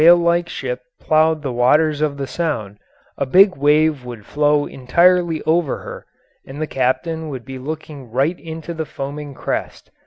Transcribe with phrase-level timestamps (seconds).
[0.01, 2.79] ]From time to time, as this whale like ship plowed the waters of the Sound,
[3.19, 6.07] a big wave would flow entirely over her,
[6.43, 9.91] and the captain would be looking right into the foaming crest.